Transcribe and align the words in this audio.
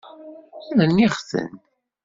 Rniɣ-ten. 0.87 1.47